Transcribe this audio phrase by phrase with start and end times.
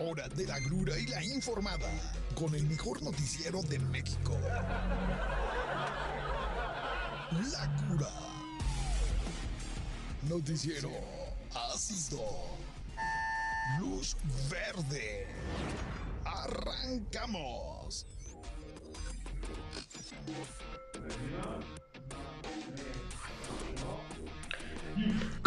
[0.00, 1.88] hora de la grura y la informada
[2.34, 4.36] con el mejor noticiero de México.
[7.52, 8.10] La cura.
[10.28, 10.90] Noticiero
[11.54, 12.20] ácido.
[13.78, 14.16] Luz
[14.50, 15.26] verde.
[16.24, 18.06] Arrancamos.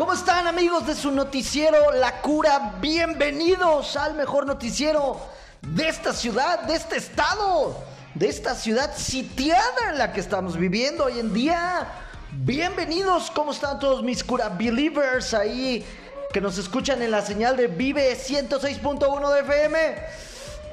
[0.03, 2.73] ¿Cómo están amigos de su noticiero La Cura?
[2.81, 5.17] Bienvenidos al mejor noticiero
[5.61, 7.73] de esta ciudad, de este estado,
[8.13, 11.87] de esta ciudad sitiada en la que estamos viviendo hoy en día.
[12.33, 15.85] Bienvenidos, ¿cómo están todos mis Cura Believers ahí
[16.33, 19.95] que nos escuchan en la señal de Vive 106.1 de FM?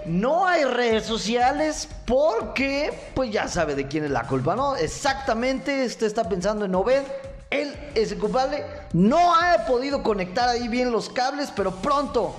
[0.06, 4.74] No hay redes sociales porque, pues ya sabe de quién es la culpa, ¿no?
[4.74, 7.04] Exactamente, usted está pensando en Obed,
[7.50, 8.64] el culpable.
[8.92, 12.34] No ha podido conectar ahí bien los cables, pero pronto,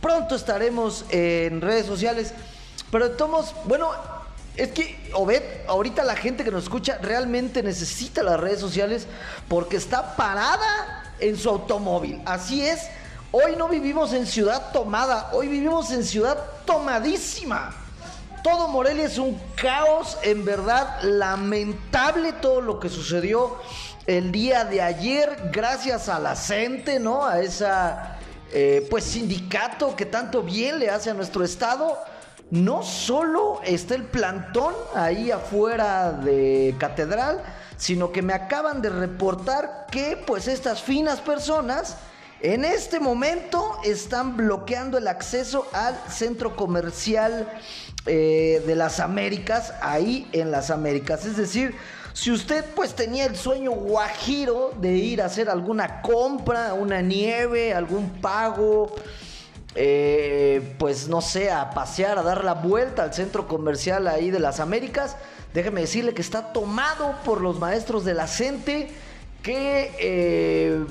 [0.00, 2.32] pronto estaremos en redes sociales.
[2.90, 3.90] Pero tomos, bueno,
[4.56, 9.06] es que Obed, ahorita la gente que nos escucha realmente necesita las redes sociales
[9.48, 12.22] porque está parada en su automóvil.
[12.24, 12.88] Así es.
[13.32, 17.74] Hoy no vivimos en ciudad tomada, hoy vivimos en ciudad tomadísima.
[18.44, 23.56] Todo Morelia es un caos, en verdad lamentable todo lo que sucedió
[24.06, 27.24] el día de ayer, gracias a la CENTE, ¿no?
[27.26, 28.16] A esa,
[28.52, 31.98] eh, pues, sindicato que tanto bien le hace a nuestro estado.
[32.50, 37.42] No solo está el plantón ahí afuera de Catedral,
[37.78, 41.96] sino que me acaban de reportar que, pues, estas finas personas
[42.40, 47.48] en este momento están bloqueando el acceso al centro comercial
[48.04, 51.24] eh, de las Américas, ahí en las Américas.
[51.24, 51.74] Es decir,
[52.14, 57.74] si usted pues tenía el sueño guajiro de ir a hacer alguna compra, una nieve,
[57.74, 58.94] algún pago,
[59.74, 64.38] eh, pues no sé, a pasear, a dar la vuelta al centro comercial ahí de
[64.38, 65.16] las Américas,
[65.52, 68.90] déjeme decirle que está tomado por los maestros de la CENTE
[69.42, 69.92] que...
[69.98, 70.86] Eh,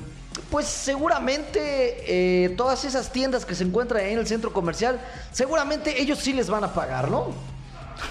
[0.50, 5.00] pues seguramente eh, todas esas tiendas que se encuentran ahí en el centro comercial,
[5.32, 7.28] seguramente ellos sí les van a pagar, ¿no?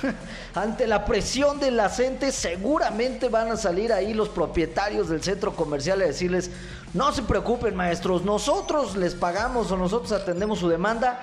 [0.56, 5.56] Ante la presión de la gente, seguramente van a salir ahí los propietarios del centro
[5.56, 6.52] comercial a decirles,
[6.94, 11.20] no se preocupen maestros, nosotros les pagamos o nosotros atendemos su demanda.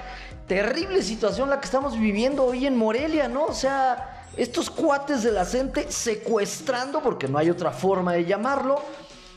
[0.48, 3.44] Terrible situación la que estamos viviendo hoy en Morelia, ¿no?
[3.44, 8.82] O sea, estos cuates de la gente secuestrando, porque no hay otra forma de llamarlo,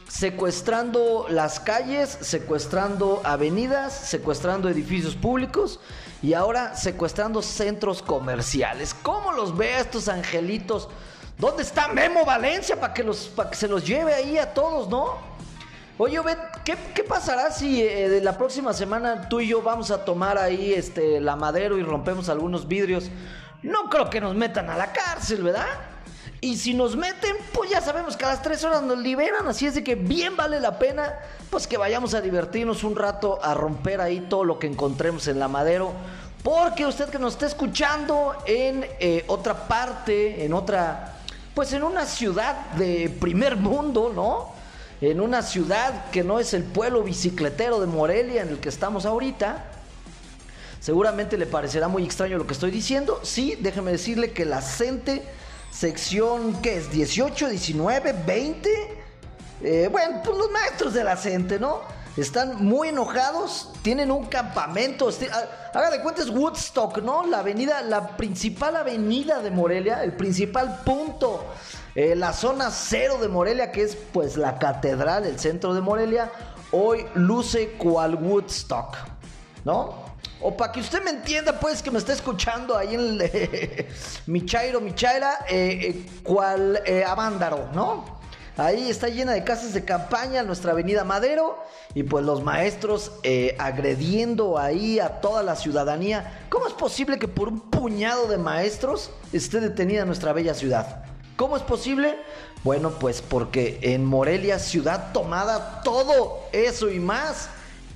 [0.07, 5.79] secuestrando las calles, secuestrando avenidas, secuestrando edificios públicos
[6.23, 8.95] y ahora secuestrando centros comerciales.
[9.03, 10.87] ¿Cómo los ve a estos angelitos?
[11.37, 15.17] ¿Dónde está Memo Valencia para que, que se los lleve ahí a todos, no?
[15.97, 16.19] Oye,
[16.63, 20.73] ¿qué, ¿qué, pasará si eh, la próxima semana tú y yo vamos a tomar ahí
[20.73, 23.09] este, la madero y rompemos algunos vidrios?
[23.61, 25.67] No creo que nos metan a la cárcel, ¿verdad?
[26.43, 29.47] Y si nos meten, pues ya sabemos que a las 3 horas nos liberan.
[29.47, 31.17] Así es de que bien vale la pena,
[31.49, 35.39] pues que vayamos a divertirnos un rato, a romper ahí todo lo que encontremos en
[35.39, 35.93] la madero.
[36.43, 41.13] Porque usted que nos está escuchando en eh, otra parte, en otra,
[41.55, 44.49] pues en una ciudad de primer mundo, ¿no?
[44.99, 49.05] En una ciudad que no es el pueblo bicicletero de Morelia en el que estamos
[49.05, 49.63] ahorita.
[50.81, 53.21] Seguramente le parecerá muy extraño lo que estoy diciendo.
[53.23, 55.23] Sí, déjeme decirle que la gente
[55.73, 56.91] sección, ¿qué es?
[56.91, 59.89] 18, 19, 20.
[59.91, 61.81] bueno, pues los maestros de la gente, ¿no?
[62.15, 65.09] Están muy enojados, tienen un campamento.
[65.73, 67.25] Haga de cuenta es Woodstock, ¿no?
[67.25, 71.43] La avenida, la principal avenida de Morelia, el principal punto,
[71.95, 76.31] eh, la zona cero de Morelia, que es pues la catedral, el centro de Morelia,
[76.71, 78.95] hoy luce cual Woodstock,
[79.65, 80.02] ¿no?
[80.45, 83.87] O para que usted me entienda, pues, que me está escuchando ahí en el, eh,
[84.27, 88.21] Michairo, Michaira, eh, eh, cual eh, Avándaro, ¿no?
[88.57, 91.57] Ahí está llena de casas de campaña, nuestra avenida Madero,
[91.95, 93.11] y pues los maestros
[93.57, 96.45] agrediendo ahí a toda la ciudadanía.
[96.49, 101.03] ¿Cómo es posible que por un puñado de maestros esté detenida nuestra bella ciudad?
[101.35, 102.15] ¿Cómo es posible?
[102.63, 107.49] Bueno, pues porque en Morelia, ciudad tomada, todo eso y más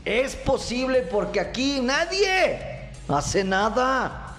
[0.08, 4.36] es posible porque aquí nadie hace nada.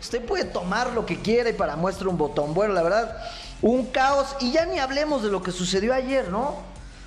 [0.00, 2.54] Usted puede tomar lo que quiera y para muestra un botón.
[2.54, 3.16] Bueno, la verdad,
[3.60, 4.34] un caos.
[4.40, 6.56] Y ya ni hablemos de lo que sucedió ayer, ¿no?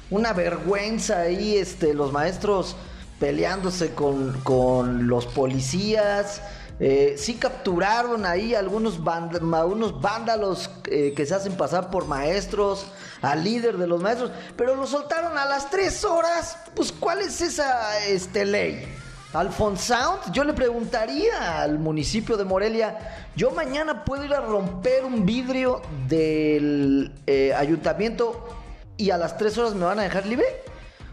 [0.09, 2.77] Una vergüenza ahí, este, los maestros
[3.19, 6.41] peleándose con, con los policías.
[6.79, 12.85] Eh, sí capturaron ahí algunos, unos vándalos eh, que se hacen pasar por maestros,
[13.21, 16.57] al líder de los maestros, pero lo soltaron a las tres horas.
[16.75, 18.85] Pues, ¿cuál es esa este, ley?
[19.33, 25.25] Alfonsound, yo le preguntaría al municipio de Morelia, yo mañana puedo ir a romper un
[25.25, 28.47] vidrio del eh, ayuntamiento
[28.95, 30.45] y a las 3 horas me van a dejar libre.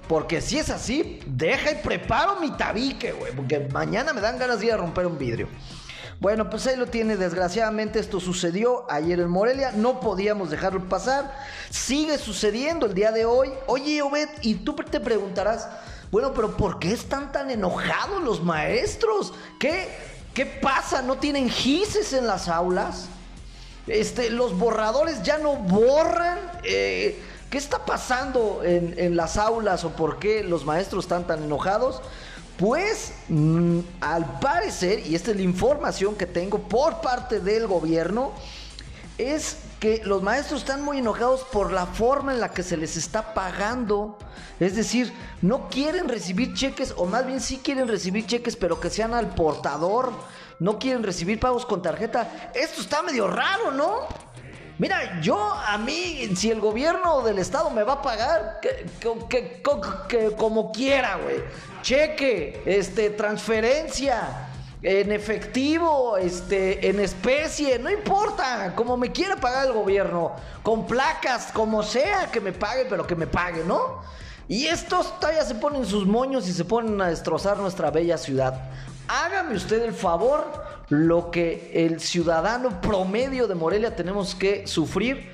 [0.09, 3.33] Porque si es así, deja y preparo mi tabique, güey.
[3.33, 5.49] Porque mañana me dan ganas de ir a romper un vidrio.
[6.21, 7.17] Bueno, pues ahí lo tiene.
[7.17, 9.73] Desgraciadamente esto sucedió ayer en Morelia.
[9.73, 11.35] No podíamos dejarlo pasar.
[11.71, 13.51] Sigue sucediendo el día de hoy.
[13.67, 15.69] Oye, Obed, y tú te preguntarás,
[16.13, 19.33] bueno, pero ¿por qué están tan enojados los maestros?
[19.59, 19.89] ¿Qué,
[20.35, 21.03] qué pasa?
[21.03, 23.09] ¿No tienen gises en las aulas?
[23.87, 26.39] Este, los borradores ya no borran.
[26.63, 27.21] Eh,
[27.53, 32.01] ¿Qué está pasando en, las aulas o por qué los maestros están tan enojados?
[32.57, 38.33] Pues mmm, al parecer, y esta es la información que tengo por parte del gobierno,
[39.19, 42.97] es que los maestros están muy enojados por la forma en la que se les
[42.97, 44.17] está pagando.
[44.59, 45.13] Es decir,
[45.43, 49.35] no quieren recibir cheques, o más bien sí quieren recibir cheques, pero que sean al
[49.35, 50.11] portador.
[50.59, 52.51] No quieren recibir pagos con tarjeta.
[52.55, 54.32] Esto está medio raro, ¿no?
[54.83, 59.63] Mira, yo a mí, si el gobierno del estado me va a pagar, que,
[60.37, 61.37] como quiera, güey.
[61.83, 64.49] Cheque, este, transferencia
[64.83, 70.33] en efectivo, este, en especie, no importa, como me quiera pagar el gobierno,
[70.65, 74.01] con placas, como sea que me pague, pero que me pague, ¿no?
[74.49, 78.61] Y estos todavía se ponen sus moños y se ponen a destrozar nuestra bella ciudad.
[79.15, 80.43] Hágame usted el favor,
[80.89, 85.31] lo que el ciudadano promedio de Morelia tenemos que sufrir,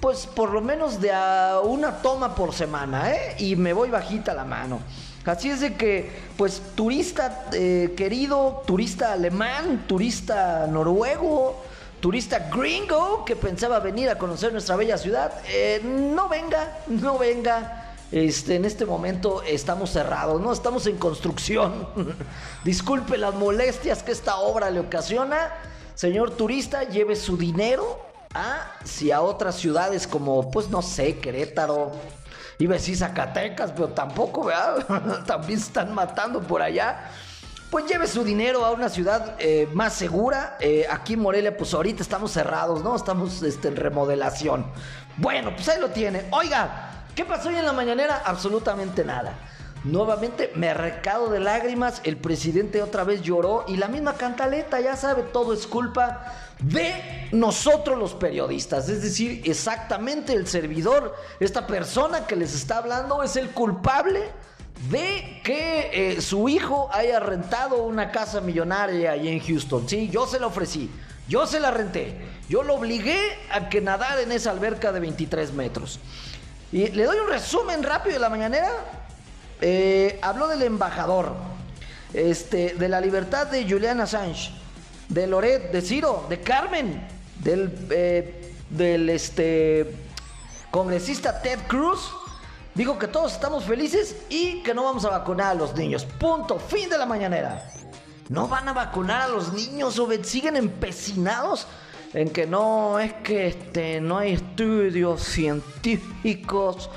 [0.00, 3.36] pues por lo menos de a una toma por semana, ¿eh?
[3.38, 4.80] Y me voy bajita la mano.
[5.24, 11.62] Así es de que, pues, turista eh, querido, turista alemán, turista noruego,
[12.00, 17.81] turista gringo que pensaba venir a conocer nuestra bella ciudad, eh, no venga, no venga.
[18.12, 20.52] Este, en este momento estamos cerrados, ¿no?
[20.52, 21.88] Estamos en construcción.
[22.64, 25.50] Disculpe las molestias que esta obra le ocasiona.
[25.94, 28.00] Señor turista, lleve su dinero
[28.34, 31.92] a, si a otras ciudades como, pues no sé, Querétaro,
[32.58, 35.24] Iba a decir Zacatecas, pero tampoco, ¿verdad?
[35.26, 37.10] También se están matando por allá.
[37.70, 40.58] Pues lleve su dinero a una ciudad eh, más segura.
[40.60, 42.94] Eh, aquí Morelia, pues ahorita estamos cerrados, ¿no?
[42.94, 44.66] Estamos este, en remodelación.
[45.16, 46.26] Bueno, pues ahí lo tiene.
[46.30, 48.22] Oiga, ¿qué pasó hoy en la mañanera?
[48.24, 49.38] Absolutamente nada.
[49.84, 54.94] Nuevamente, me recado de lágrimas, el presidente otra vez lloró y la misma cantaleta, ya
[54.94, 58.88] sabe, todo es culpa de nosotros los periodistas.
[58.88, 64.30] Es decir, exactamente el servidor, esta persona que les está hablando es el culpable
[64.88, 69.88] de que eh, su hijo haya rentado una casa millonaria ahí en Houston.
[69.88, 70.90] Sí, yo se la ofrecí,
[71.28, 72.18] yo se la renté,
[72.48, 73.18] yo lo obligué
[73.50, 75.98] a que nadara en esa alberca de 23 metros.
[76.72, 78.70] Y le doy un resumen rápido de la mañanera.
[79.60, 81.34] Eh, habló del embajador,
[82.14, 84.50] este, de la libertad de Julian Assange,
[85.08, 87.06] de Loret, de Ciro, de Carmen,
[87.40, 89.94] del, eh, del este,
[90.70, 92.10] congresista Ted Cruz.
[92.74, 96.06] Dijo que todos estamos felices y que no vamos a vacunar a los niños.
[96.18, 96.58] Punto.
[96.58, 97.70] Fin de la mañanera.
[98.30, 101.66] No van a vacunar a los niños o siguen empecinados
[102.14, 106.90] en que no es que este, no hay estudios científicos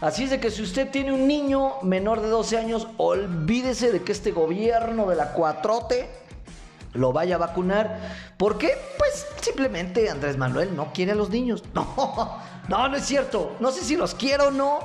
[0.00, 4.02] Así es de que si usted tiene un niño menor de 12 años, olvídese de
[4.02, 6.10] que este gobierno de la cuatrote
[6.92, 8.34] lo vaya a vacunar.
[8.36, 8.72] ¿Por qué?
[8.98, 11.62] Pues simplemente Andrés Manuel no quiere a los niños.
[12.68, 13.54] No, no, no es cierto.
[13.60, 14.80] No sé si los quiero o no.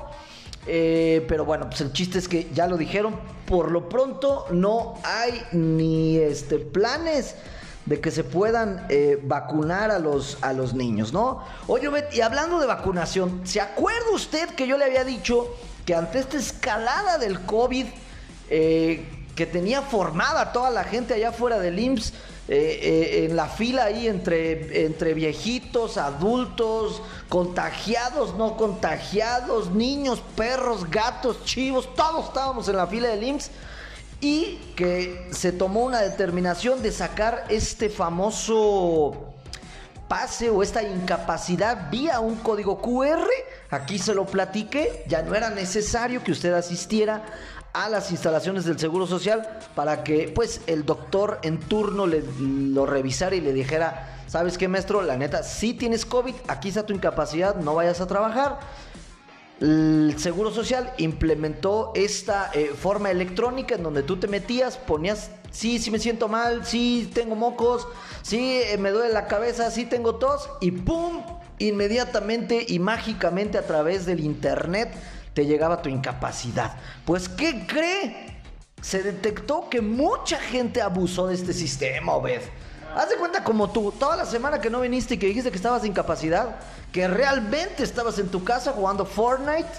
[0.68, 3.16] Eh, pero bueno, pues el chiste es que ya lo dijeron.
[3.48, 7.36] Por lo pronto no hay ni este planes
[7.86, 11.44] de que se puedan eh, vacunar a los, a los niños, ¿no?
[11.68, 15.48] Oye, y hablando de vacunación, ¿se acuerda usted que yo le había dicho
[15.86, 17.88] que ante esta escalada del COVID,
[18.50, 22.14] eh, que tenía formada toda la gente allá fuera del IMSS,
[22.54, 31.46] eh, en la fila ahí entre, entre viejitos, adultos, contagiados, no contagiados, niños, perros, gatos,
[31.46, 33.52] chivos, todos estábamos en la fila del IMSS
[34.22, 39.34] y que se tomó una determinación de sacar este famoso
[40.08, 43.28] pase o esta incapacidad vía un código QR.
[43.72, 47.24] Aquí se lo platiqué, ya no era necesario que usted asistiera
[47.74, 52.86] a las instalaciones del Seguro Social para que pues el doctor en turno le, lo
[52.86, 55.02] revisara y le dijera, ¿sabes qué maestro?
[55.02, 58.60] La neta, si tienes COVID, aquí está tu incapacidad, no vayas a trabajar
[59.62, 65.80] el Seguro Social implementó esta eh, forma electrónica en donde tú te metías, ponías, sí,
[65.80, 67.88] sí me siento mal, sí tengo mocos,
[68.24, 71.24] sí eh, me duele la cabeza, sí tengo tos y ¡pum!
[71.60, 74.92] Inmediatamente y mágicamente a través del internet
[75.36, 76.76] te llegaba tu incapacidad.
[77.06, 78.32] Pues, ¿qué cree?
[78.82, 82.42] se detectó que mucha gente abusó de este sistema, Obed.
[82.96, 85.58] Haz de cuenta como tú, toda la semana que no viniste y que dijiste que
[85.58, 86.58] estabas de incapacidad,
[86.92, 89.70] que realmente estabas en tu casa jugando Fortnite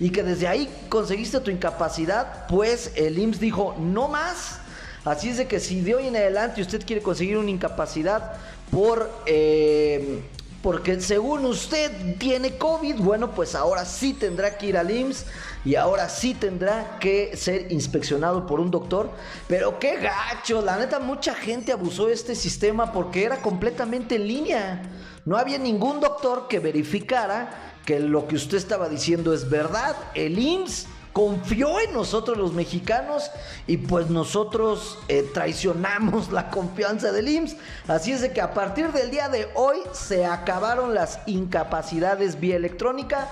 [0.00, 4.58] y que desde ahí conseguiste tu incapacidad, pues el IMSS dijo, no más.
[5.04, 8.32] Así es de que si de hoy en adelante usted quiere conseguir una incapacidad
[8.70, 9.10] por...
[9.26, 10.22] Eh,
[10.64, 15.26] porque según usted tiene COVID, bueno, pues ahora sí tendrá que ir al IMSS
[15.62, 19.10] y ahora sí tendrá que ser inspeccionado por un doctor.
[19.46, 24.26] Pero qué gacho, la neta, mucha gente abusó de este sistema porque era completamente en
[24.26, 24.82] línea.
[25.26, 29.94] No había ningún doctor que verificara que lo que usted estaba diciendo es verdad.
[30.14, 33.30] El IMSS confió en nosotros los mexicanos
[33.68, 37.56] y pues nosotros eh, traicionamos la confianza del IMSS.
[37.86, 42.56] Así es de que a partir del día de hoy se acabaron las incapacidades vía
[42.56, 43.28] electrónica.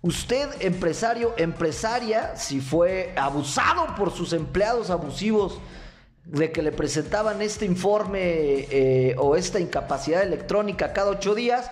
[0.00, 5.58] Usted, empresario, empresaria, si fue abusado por sus empleados abusivos
[6.24, 11.68] de que le presentaban este informe eh, o esta incapacidad electrónica cada ocho días,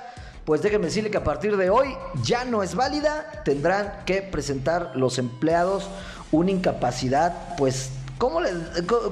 [0.46, 4.92] pues déjenme decirle que a partir de hoy ya no es válida, tendrán que presentar
[4.94, 5.88] los empleados
[6.30, 8.52] una incapacidad, pues, ¿cómo le,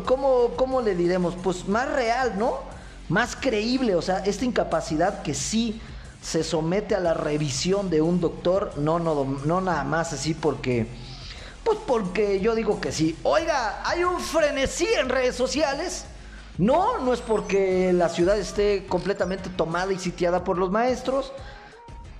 [0.05, 1.35] cómo, cómo le diremos?
[1.43, 2.61] Pues más real, ¿no?
[3.09, 5.81] Más creíble, o sea, esta incapacidad que sí
[6.23, 10.87] se somete a la revisión de un doctor, no, no, no nada más así porque,
[11.65, 13.19] pues porque yo digo que sí.
[13.25, 16.07] Oiga, hay un frenesí en redes sociales
[16.59, 21.33] no, no es porque la ciudad esté completamente tomada y sitiada por los maestros,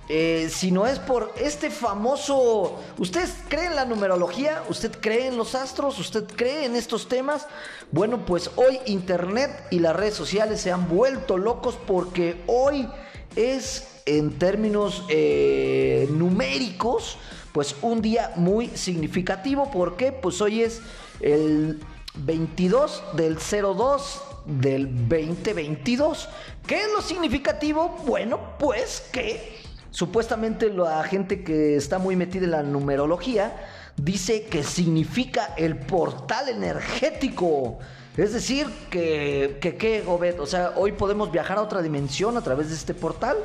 [0.07, 2.79] eh, sino es por este famoso...
[2.97, 4.61] ¿Usted cree en la numerología?
[4.69, 5.97] ¿Usted cree en los astros?
[5.99, 7.47] ¿Usted cree en estos temas?
[7.91, 12.87] Bueno, pues hoy Internet y las redes sociales se han vuelto locos porque hoy
[13.35, 17.17] es en términos eh, numéricos,
[17.51, 19.71] pues un día muy significativo.
[19.71, 20.11] ¿Por qué?
[20.11, 20.81] Pues hoy es
[21.21, 21.79] el
[22.17, 26.29] 22 del 02 del 2022.
[26.65, 27.97] ¿Qué es lo significativo?
[28.05, 29.57] Bueno, pues que
[29.91, 33.55] supuestamente la gente que está muy metida en la numerología
[33.97, 37.79] dice que significa el portal energético.
[38.17, 40.39] Es decir, que, que, ¿qué, Obed?
[40.39, 43.37] O sea, hoy podemos viajar a otra dimensión a través de este portal.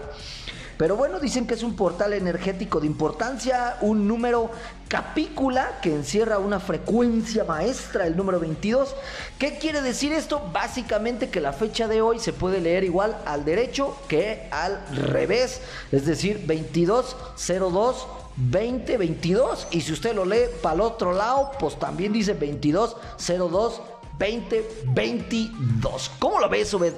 [0.80, 4.50] Pero bueno, dicen que es un portal energético de importancia, un número
[4.88, 8.96] capícula que encierra una frecuencia maestra, el número 22.
[9.38, 10.40] ¿Qué quiere decir esto?
[10.54, 15.60] Básicamente que la fecha de hoy se puede leer igual al derecho que al revés,
[15.92, 18.08] es decir, 2202
[18.38, 23.82] 2022 y si usted lo lee para el otro lado, pues también dice 2202
[24.18, 26.10] 2022.
[26.18, 26.94] ¿Cómo lo ves, Obed?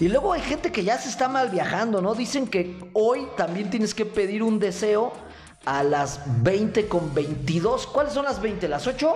[0.00, 2.14] Y luego hay gente que ya se está mal viajando, ¿no?
[2.14, 5.12] Dicen que hoy también tienes que pedir un deseo
[5.64, 7.86] a las 20 con 22.
[7.86, 8.68] ¿Cuáles son las 20?
[8.68, 9.14] ¿Las 8?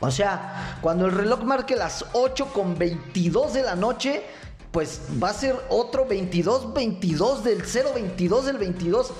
[0.00, 4.22] O sea, cuando el reloj marque las 8 con 22 de la noche,
[4.70, 9.12] pues va a ser otro 22, 22 del 0, 22 del 22.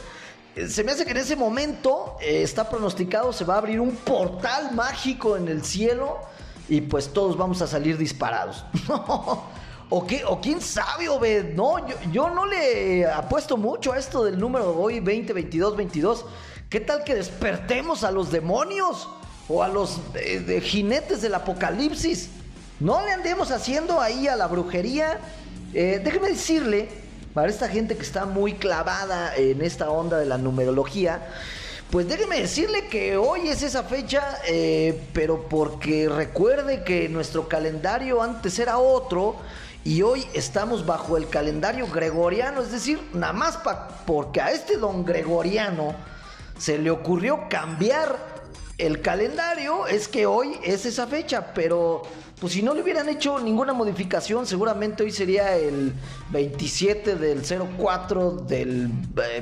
[0.68, 3.96] Se me hace que en ese momento eh, está pronosticado, se va a abrir un
[3.96, 6.18] portal mágico en el cielo
[6.68, 8.64] y pues todos vamos a salir disparados.
[9.88, 11.54] O, qué, o quién sabe, Obed.
[11.54, 11.76] No,
[12.10, 16.24] yo, no le apuesto mucho a esto del número hoy, 20, 22, 22.
[16.68, 19.08] ¿Qué tal que despertemos a los demonios?
[19.48, 20.00] O a los
[20.62, 22.30] jinetes del apocalipsis.
[22.80, 25.20] No le andemos haciendo ahí a la brujería.
[25.72, 26.88] Eh, déjeme decirle,
[27.32, 31.22] para esta gente que está muy clavada en esta onda de la numerología,
[31.90, 38.20] pues déjeme decirle que hoy es esa fecha, eh, pero porque recuerde que nuestro calendario
[38.20, 39.36] antes era otro
[39.86, 43.56] y hoy estamos bajo el calendario gregoriano, es decir, nada más
[44.04, 45.94] porque a este don gregoriano
[46.58, 48.18] se le ocurrió cambiar
[48.78, 52.02] el calendario, es que hoy es esa fecha, pero
[52.40, 55.92] pues si no le hubieran hecho ninguna modificación, seguramente hoy sería el
[56.30, 57.42] 27 del
[57.78, 58.88] 04 del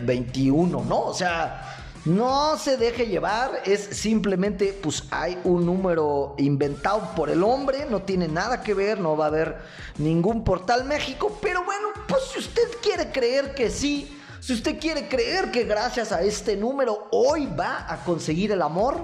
[0.02, 1.00] 21, eh, ¿no?
[1.04, 7.42] O sea, no se deje llevar, es simplemente, pues hay un número inventado por el
[7.42, 9.56] hombre, no tiene nada que ver, no va a haber
[9.96, 15.08] ningún portal México, pero bueno, pues si usted quiere creer que sí, si usted quiere
[15.08, 18.98] creer que gracias a este número hoy va a conseguir el amor,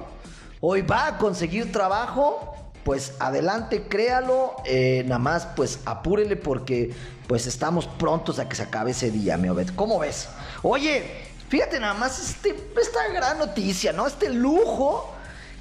[0.61, 2.54] hoy va a conseguir trabajo,
[2.85, 6.92] pues adelante, créalo, eh, nada más pues apúrele porque
[7.26, 9.71] pues estamos prontos a que se acabe ese día, mi Obed.
[9.76, 10.28] ¿Cómo ves?
[10.62, 14.07] Oye, Fíjate nada más este, esta gran noticia, ¿no?
[14.07, 15.12] Este lujo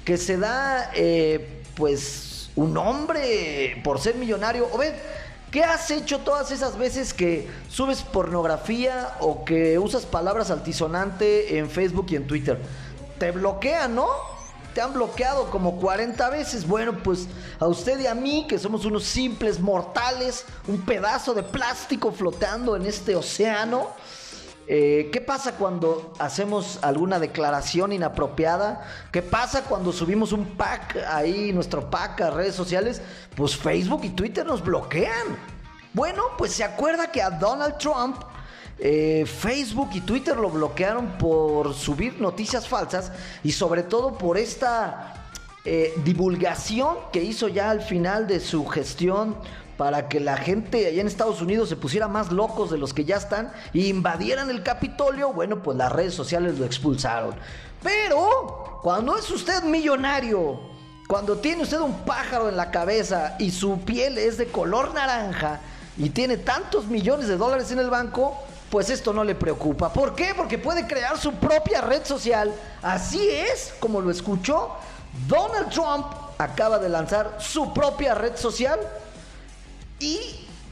[0.04, 4.68] que se da, eh, pues, un hombre por ser millonario.
[4.72, 4.94] O ven,
[5.50, 11.68] ¿qué has hecho todas esas veces que subes pornografía o que usas palabras altisonante en
[11.68, 12.60] Facebook y en Twitter?
[13.18, 14.06] Te bloquean, ¿no?
[14.72, 16.68] te han bloqueado como 40 veces.
[16.68, 17.26] Bueno, pues
[17.58, 22.76] a usted y a mí, que somos unos simples mortales, un pedazo de plástico flotando
[22.76, 23.88] en este océano.
[24.72, 28.86] Eh, ¿Qué pasa cuando hacemos alguna declaración inapropiada?
[29.10, 33.02] ¿Qué pasa cuando subimos un pack ahí, nuestro pack a redes sociales?
[33.34, 35.36] Pues Facebook y Twitter nos bloquean.
[35.92, 38.22] Bueno, pues se acuerda que a Donald Trump
[38.78, 43.10] eh, Facebook y Twitter lo bloquearon por subir noticias falsas
[43.42, 45.32] y sobre todo por esta
[45.64, 49.34] eh, divulgación que hizo ya al final de su gestión
[49.80, 53.06] para que la gente allá en Estados Unidos se pusiera más locos de los que
[53.06, 57.34] ya están e invadieran el Capitolio, bueno, pues las redes sociales lo expulsaron.
[57.82, 60.60] Pero cuando es usted millonario,
[61.08, 65.60] cuando tiene usted un pájaro en la cabeza y su piel es de color naranja
[65.96, 68.36] y tiene tantos millones de dólares en el banco,
[68.68, 69.90] pues esto no le preocupa.
[69.90, 70.34] ¿Por qué?
[70.36, 72.52] Porque puede crear su propia red social.
[72.82, 74.72] Así es, como lo escuchó,
[75.26, 76.04] Donald Trump
[76.36, 78.78] acaba de lanzar su propia red social.
[80.00, 80.18] Y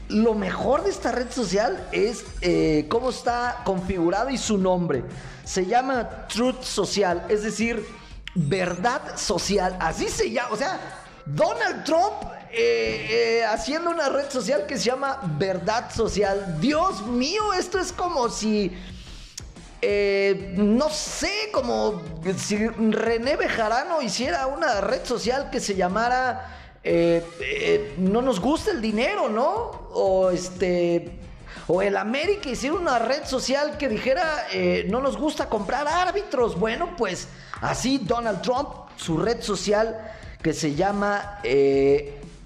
[0.09, 5.03] lo mejor de esta red social es eh, cómo está configurado y su nombre.
[5.45, 7.85] Se llama Truth Social, es decir,
[8.33, 9.77] verdad social.
[9.79, 10.49] Así se llama.
[10.51, 10.79] O sea,
[11.27, 16.57] Donald Trump eh, eh, haciendo una red social que se llama Verdad Social.
[16.59, 18.75] Dios mío, esto es como si...
[20.57, 22.01] No sé, como
[22.37, 29.29] si René Bejarano hiciera una red social que se llamara No nos gusta el dinero,
[29.29, 29.89] ¿no?
[29.93, 31.19] O este...
[31.71, 34.47] O el América hiciera una red social que dijera
[34.87, 36.59] no nos gusta comprar árbitros.
[36.59, 37.27] Bueno, pues
[37.61, 39.95] así Donald Trump, su red social
[40.41, 41.39] que se llama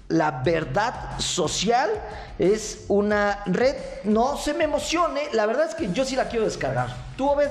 [0.08, 1.90] la verdad social
[2.38, 3.76] es una red.
[4.04, 6.94] No se me emocione, la verdad es que yo sí la quiero descargar.
[7.16, 7.48] ¿Tú, Obed?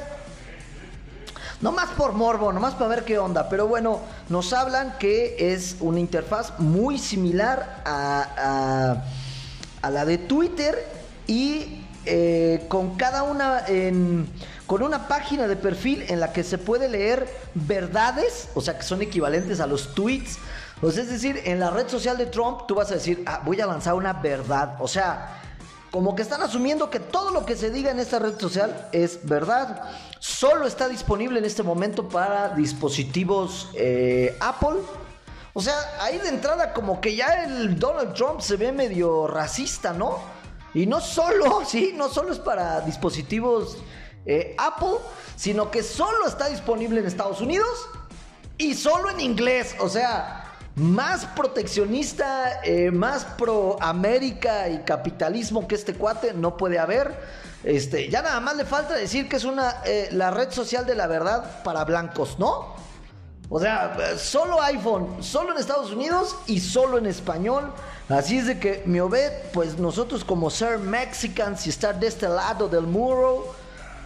[1.64, 3.48] No más por morbo, nomás para ver qué onda.
[3.48, 9.00] Pero bueno, nos hablan que es una interfaz muy similar a,
[9.82, 10.86] a, la de Twitter
[11.26, 14.28] y eh, con cada una en,
[14.68, 18.84] con una página de perfil en la que se puede leer verdades, o sea que
[18.84, 20.40] son equivalentes a los tweets
[20.84, 23.62] pues es decir, en la red social de Trump tú vas a decir, ah, voy
[23.62, 24.76] a lanzar una verdad.
[24.80, 25.43] O sea,
[25.94, 29.20] como que están asumiendo que todo lo que se diga en esta red social es
[29.28, 29.84] verdad.
[30.18, 34.80] Solo está disponible en este momento para dispositivos eh, Apple.
[35.54, 39.94] O sea, ahí de entrada como que ya el Donald Trump se ve medio racista,
[39.94, 40.18] ¿no?
[40.74, 43.78] Y no solo, sí, no solo es para dispositivos
[44.26, 44.98] eh, Apple,
[45.36, 47.88] sino que solo está disponible en Estados Unidos
[48.58, 49.76] y solo en inglés.
[49.80, 50.43] O sea,
[50.76, 57.16] más proteccionista, eh, más pro América y capitalismo que este cuate no puede haber.
[57.64, 60.96] Este, ya nada más le falta decir que es una eh, la red social de
[60.96, 62.76] la verdad para blancos, ¿no?
[63.50, 67.72] O sea, solo iPhone, solo en Estados Unidos y solo en español.
[68.10, 72.28] Así es de que mi Obed, pues nosotros como ser Mexicans y estar de este
[72.28, 73.54] lado del muro,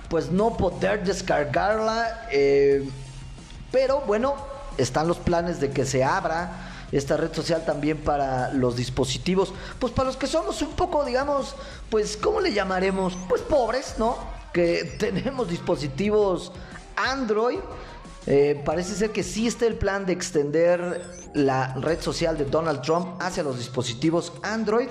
[0.10, 2.28] pues no poder descargarla.
[2.30, 2.90] Eh,
[3.72, 4.36] pero bueno,
[4.78, 9.92] están los planes de que se abra esta red social también para los dispositivos, pues
[9.92, 11.56] para los que somos un poco, digamos,
[11.90, 13.18] pues, ¿cómo le llamaremos?
[13.28, 14.18] Pues pobres, ¿no?
[14.54, 16.52] Que tenemos dispositivos
[16.96, 17.60] Android.
[18.30, 21.02] Eh, parece ser que sí está el plan de extender
[21.34, 24.90] la red social de Donald Trump hacia los dispositivos Android.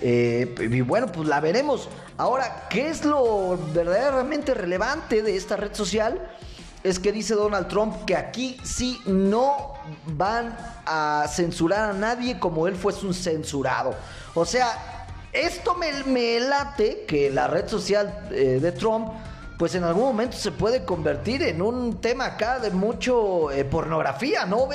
[0.00, 1.88] Eh, y bueno, pues la veremos.
[2.16, 6.20] Ahora, ¿qué es lo verdaderamente relevante de esta red social?
[6.84, 9.74] Es que dice Donald Trump que aquí sí no
[10.06, 13.94] van a censurar a nadie como él fuese un censurado.
[14.34, 19.08] O sea, esto me, late que la red social eh, de Trump
[19.58, 24.44] pues en algún momento se puede convertir en un tema acá de mucho eh, pornografía,
[24.44, 24.68] ¿no?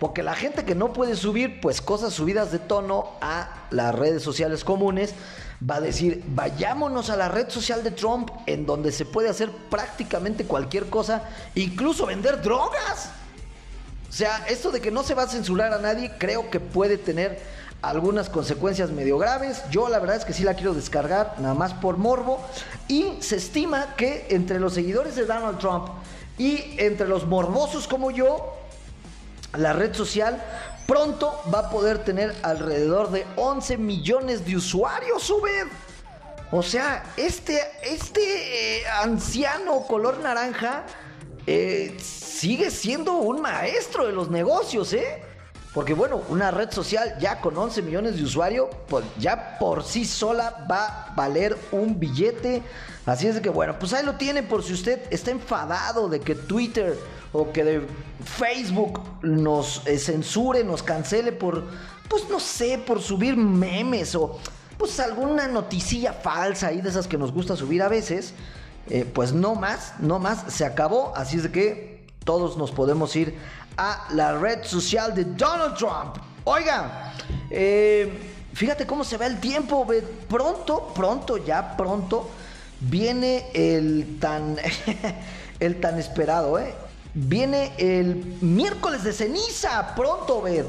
[0.00, 4.22] Porque la gente que no puede subir pues cosas subidas de tono a las redes
[4.22, 5.14] sociales comunes
[5.60, 9.50] va a decir, vayámonos a la red social de Trump en donde se puede hacer
[9.70, 13.10] prácticamente cualquier cosa, incluso vender drogas.
[14.08, 16.96] O sea, esto de que no se va a censurar a nadie, creo que puede
[16.96, 17.40] tener
[17.82, 19.62] algunas consecuencias medio graves.
[19.70, 22.40] Yo la verdad es que sí la quiero descargar, nada más por morbo.
[22.86, 25.88] Y se estima que entre los seguidores de Donald Trump
[26.38, 28.54] y entre los morbosos como yo,
[29.56, 30.42] la red social
[30.88, 35.38] pronto va a poder tener alrededor de 11 millones de usuarios, su.
[36.50, 40.86] O sea, este, este eh, anciano color naranja
[41.46, 45.22] eh, sigue siendo un maestro de los negocios, ¿eh?
[45.74, 50.06] Porque bueno, una red social ya con 11 millones de usuarios, pues ya por sí
[50.06, 52.62] sola va a valer un billete.
[53.04, 56.34] Así es que bueno, pues ahí lo tiene por si usted está enfadado de que
[56.34, 56.96] Twitter
[57.32, 57.86] o que de
[58.24, 61.64] Facebook nos eh, censure, nos cancele por,
[62.08, 64.38] pues no sé, por subir memes o
[64.78, 68.32] pues alguna noticilla falsa ahí de esas que nos gusta subir a veces.
[68.90, 71.12] Eh, pues no más, no más, se acabó.
[71.14, 73.36] Así es de que todos nos podemos ir
[73.76, 76.16] a la red social de Donald Trump.
[76.44, 77.12] Oiga,
[77.50, 78.10] eh,
[78.54, 79.86] fíjate cómo se va el tiempo.
[80.28, 82.30] Pronto, pronto, ya pronto,
[82.80, 84.56] viene el tan,
[85.60, 86.74] el tan esperado, ¿eh?
[87.14, 90.66] Viene el miércoles de ceniza, pronto, ver.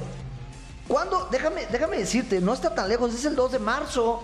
[0.88, 1.28] ¿Cuándo?
[1.32, 4.23] Déjame, déjame decirte, no está tan lejos, es el 2 de marzo.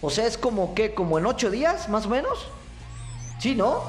[0.00, 2.46] O sea, es como que, como en 8 días, más o menos.
[3.38, 3.82] Sí, ¿no?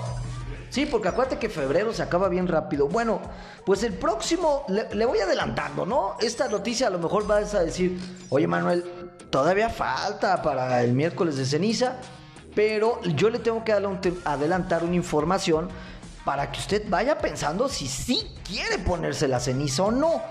[0.69, 2.87] Sí, porque acuérdate que febrero se acaba bien rápido.
[2.87, 3.21] Bueno,
[3.65, 6.17] pues el próximo, le, voy adelantando, ¿no?
[6.19, 8.83] Esta noticia a lo mejor vas a decir, oye Manuel,
[9.29, 11.95] todavía falta para el miércoles de ceniza,
[12.53, 15.69] pero yo le tengo que adelantar una información
[16.27, 20.21] para que usted vaya pensando si sí quiere ponerse la ceniza o no.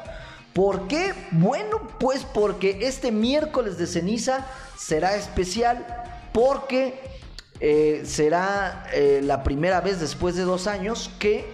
[0.53, 1.15] ¿Por qué?
[1.31, 5.87] Bueno, pues porque este miércoles de ceniza será especial
[6.35, 7.01] porque
[7.61, 11.47] eh, será eh, la primera vez después de dos años que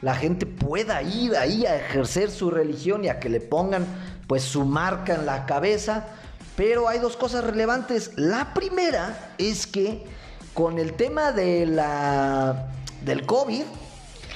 [0.00, 3.84] la gente pueda ir ahí a ejercer su religión y a que le pongan
[4.28, 6.06] pues su marca en la cabeza.
[6.54, 8.12] Pero hay dos cosas relevantes.
[8.14, 10.04] La primera es que
[10.54, 12.68] con el tema de la,
[13.04, 13.64] del COVID,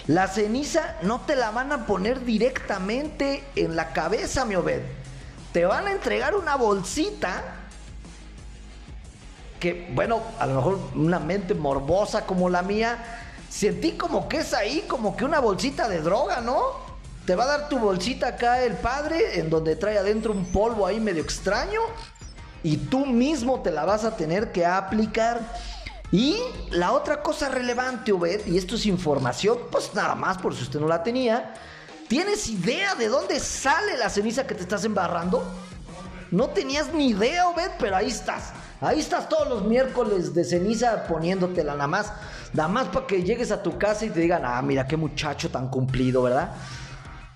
[0.06, 4.82] la ceniza no te la van a poner directamente en la cabeza, mi Obed.
[5.52, 7.42] Te van a entregar una bolsita
[9.60, 12.98] que, bueno, a lo mejor una mente morbosa como la mía,
[13.48, 16.60] sentí como que es ahí, como que una bolsita de droga, ¿no?
[17.26, 20.84] Te va a dar tu bolsita acá el padre, en donde trae adentro un polvo
[20.84, 21.80] ahí medio extraño,
[22.64, 25.40] y tú mismo te la vas a tener que aplicar.
[26.12, 26.36] Y
[26.70, 30.78] la otra cosa relevante, Obed, y esto es información, pues nada más por si usted
[30.78, 31.54] no la tenía,
[32.06, 35.42] ¿tienes idea de dónde sale la ceniza que te estás embarrando?
[36.30, 38.52] No tenías ni idea, Obed, pero ahí estás.
[38.82, 42.12] Ahí estás todos los miércoles de ceniza poniéndotela nada más.
[42.52, 45.50] Nada más para que llegues a tu casa y te digan, ah, mira qué muchacho
[45.50, 46.50] tan cumplido, ¿verdad?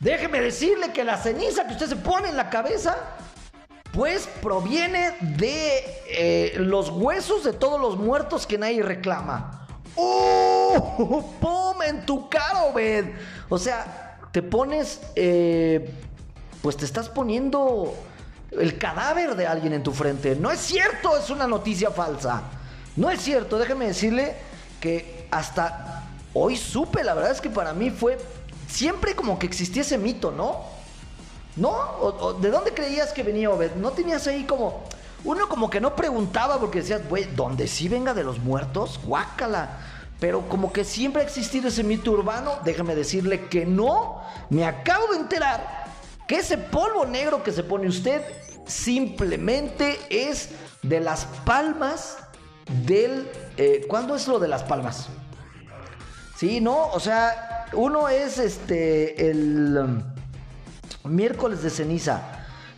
[0.01, 2.97] Déjeme decirle que la ceniza que usted se pone en la cabeza,
[3.97, 9.67] pues proviene de eh, los huesos de todos los muertos que nadie reclama.
[9.97, 11.35] ¡Oh!
[11.41, 11.83] ¡Pum!
[11.83, 13.07] En tu cara, Obed.
[13.49, 15.91] O sea, te pones, eh,
[16.61, 17.95] pues te estás poniendo
[18.51, 20.37] el cadáver de alguien en tu frente.
[20.37, 22.43] No es cierto, es una noticia falsa.
[22.97, 24.37] No es cierto, déjeme decirle
[24.79, 26.05] que hasta
[26.35, 28.19] hoy supe, la verdad es que para mí fue
[28.69, 30.77] siempre como que existía ese mito, ¿no?
[31.57, 32.37] ¿No?
[32.41, 33.75] ¿De dónde creías que venía Obed?
[33.77, 34.85] ¿No tenías ahí como...
[35.25, 39.01] Uno como que no preguntaba porque decías, güey, ¿dónde sí venga de los muertos?
[39.05, 39.79] Guácala.
[40.21, 44.21] Pero como que siempre ha existido ese mito urbano, déjame decirle que no.
[44.51, 45.87] Me acabo de enterar
[46.29, 48.23] que ese polvo negro que se pone usted
[48.67, 50.51] simplemente es
[50.83, 52.19] de las palmas
[52.87, 53.29] del...
[53.57, 55.09] Eh, ¿Cuándo es lo de las palmas?
[56.37, 56.89] Sí, ¿no?
[56.89, 60.16] O sea, uno es este el um,
[61.09, 62.23] miércoles de ceniza,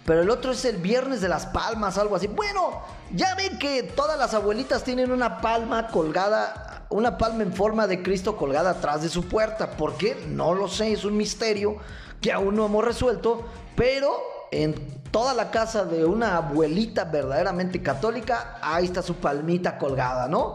[0.04, 2.26] pero el otro es el viernes de las palmas, algo así.
[2.28, 2.82] Bueno,
[3.14, 8.02] ya ven que todas las abuelitas tienen una palma colgada, una palma en forma de
[8.02, 9.72] Cristo colgada atrás de su puerta.
[9.72, 10.16] ¿Por qué?
[10.28, 11.76] No lo sé, es un misterio
[12.20, 13.44] que aún no hemos resuelto,
[13.76, 14.18] pero
[14.50, 14.74] en
[15.10, 20.54] toda la casa de una abuelita verdaderamente católica, ahí está su palmita colgada, ¿no?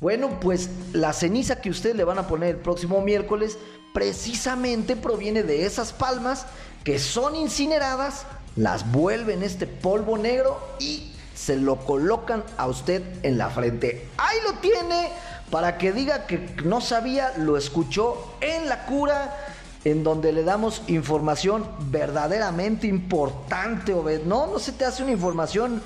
[0.00, 3.58] Bueno, pues la ceniza que ustedes le van a poner el próximo miércoles
[3.92, 6.46] precisamente proviene de esas palmas
[6.84, 13.38] que son incineradas, las vuelven este polvo negro y se lo colocan a usted en
[13.38, 14.08] la frente.
[14.18, 15.10] Ahí lo tiene
[15.50, 19.36] para que diga que no sabía, lo escuchó en la cura
[19.84, 24.24] en donde le damos información verdaderamente importante, Obed.
[24.24, 24.46] ¿No?
[24.46, 25.82] ¿No se te hace una información,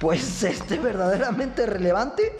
[0.00, 2.36] pues, este, verdaderamente relevante?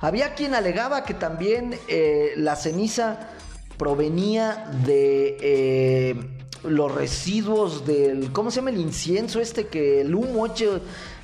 [0.00, 3.30] Había quien alegaba que también eh, la ceniza
[3.78, 6.33] provenía de eh,
[6.64, 10.46] los residuos del, ¿cómo se llama el incienso este que el humo,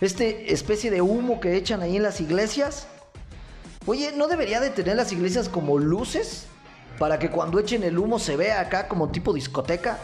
[0.00, 2.86] este especie de humo que echan ahí en las iglesias?
[3.86, 6.46] Oye, ¿no debería de tener las iglesias como luces?
[7.00, 9.96] para que cuando echen el humo se vea acá como tipo discoteca.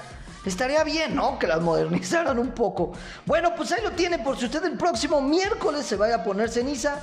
[0.46, 1.38] Estaría bien, ¿no?
[1.38, 2.92] Que las modernizaran un poco.
[3.27, 4.18] Bueno, pues ahí lo tiene.
[4.18, 6.96] Por si usted el próximo miércoles se vaya a poner ceniza,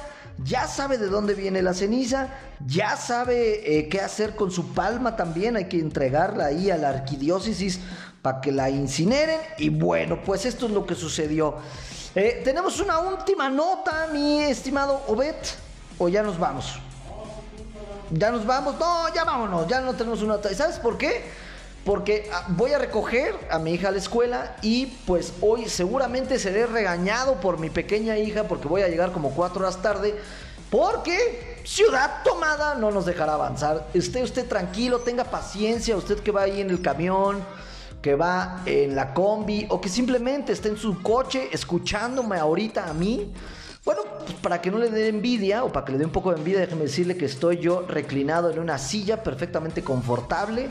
[0.43, 2.29] ya sabe de dónde viene la ceniza,
[2.65, 5.57] ya sabe eh, qué hacer con su palma también.
[5.57, 7.79] Hay que entregarla ahí a la arquidiócesis
[8.23, 9.39] para que la incineren.
[9.59, 11.57] Y bueno, pues esto es lo que sucedió.
[12.15, 15.35] Eh, tenemos una última nota, mi estimado Obed,
[15.99, 16.79] o ya nos vamos
[18.15, 20.37] ya nos vamos, no, ya vámonos, ya no tenemos una...
[20.53, 21.23] ¿Sabes por qué?
[21.85, 26.39] porque ah, voy a recoger a mi hija a la escuela y pues hoy seguramente
[26.39, 30.15] seré regañado por mi pequeña hija porque voy a llegar como cuatro horas tarde
[30.69, 33.87] porque ciudad tomada no nos dejará avanzar.
[33.93, 37.43] Esté usted tranquilo, tenga paciencia, usted que va ahí en el camión,
[38.03, 42.93] que va en la combi o que simplemente esté en su coche escuchándome ahorita a
[42.93, 43.33] mí.
[43.85, 46.31] Bueno, pues para que no le dé envidia o para que le dé un poco
[46.31, 50.69] de envidia, déjeme decirle que estoy yo reclinado en una silla perfectamente confortable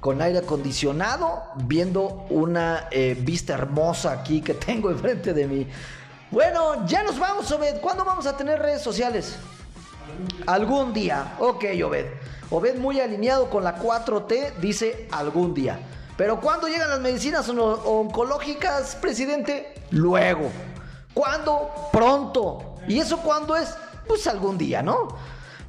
[0.00, 5.66] con aire acondicionado, viendo una eh, vista hermosa aquí que tengo enfrente de mí.
[6.30, 7.80] Bueno, ya nos vamos, Obed.
[7.80, 9.36] ¿Cuándo vamos a tener redes sociales?
[10.46, 11.36] Algún día.
[11.38, 12.06] Ok, Obed.
[12.50, 15.80] Obed muy alineado con la 4T, dice algún día.
[16.16, 19.74] Pero ¿cuándo llegan las medicinas oncológicas, presidente?
[19.90, 20.50] Luego.
[21.12, 21.70] ¿Cuándo?
[21.92, 22.76] Pronto.
[22.88, 23.74] ¿Y eso cuándo es?
[24.06, 25.08] Pues algún día, ¿no?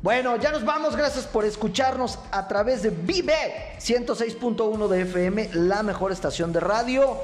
[0.02, 0.96] Bueno, ya nos vamos.
[0.96, 7.18] Gracias por escucharnos a través de Vive 106.1 de FM, la mejor estación de radio.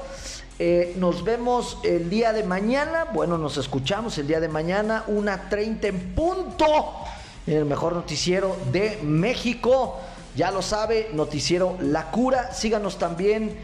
[0.58, 3.06] Eh, nos vemos el día de mañana.
[3.12, 6.64] Bueno, nos escuchamos el día de mañana, una 30 en punto,
[7.46, 9.98] en el mejor noticiero de México.
[10.36, 12.52] Ya lo sabe, noticiero La Cura.
[12.52, 13.56] Síganos también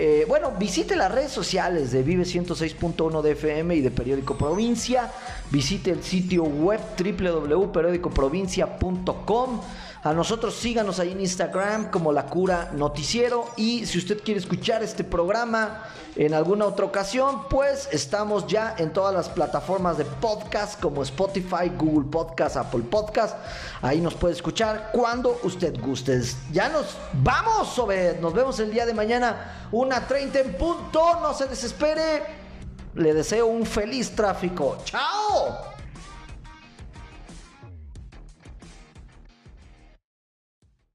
[0.00, 5.10] eh, bueno, visite las redes sociales de Vive 106.1 de FM y de Periódico Provincia.
[5.50, 9.60] Visite el sitio web www.periodicoprovincia.com.
[10.08, 13.50] A nosotros síganos ahí en Instagram como La Cura Noticiero.
[13.58, 15.84] Y si usted quiere escuchar este programa
[16.16, 21.70] en alguna otra ocasión, pues estamos ya en todas las plataformas de podcast como Spotify,
[21.76, 23.36] Google Podcast, Apple Podcast.
[23.82, 26.22] Ahí nos puede escuchar cuando usted guste.
[26.52, 28.18] Ya nos vamos, Obed.
[28.18, 31.20] Nos vemos el día de mañana, una 30 en punto.
[31.20, 32.22] No se desespere.
[32.94, 34.78] Le deseo un feliz tráfico.
[34.86, 35.77] ¡Chao!